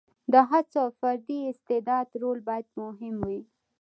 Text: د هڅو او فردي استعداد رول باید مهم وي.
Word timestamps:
د 0.31 0.33
هڅو 0.49 0.77
او 0.83 0.89
فردي 0.99 1.39
استعداد 1.51 2.07
رول 2.21 2.39
باید 2.47 2.67
مهم 2.81 3.15
وي. 3.27 3.39